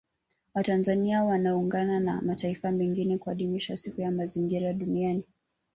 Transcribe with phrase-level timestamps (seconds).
[0.53, 5.23] Watanzania wanaungana na mataifa mengine kuadhimisha Siku ya Mazingira Duniani